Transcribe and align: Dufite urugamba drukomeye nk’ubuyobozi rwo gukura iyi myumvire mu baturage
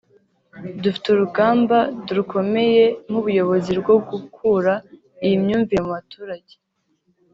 Dufite 0.81 1.07
urugamba 1.09 1.77
drukomeye 2.07 2.83
nk’ubuyobozi 3.07 3.71
rwo 3.79 3.95
gukura 4.09 4.73
iyi 5.25 5.35
myumvire 5.43 5.81
mu 5.85 5.91
baturage 5.97 6.53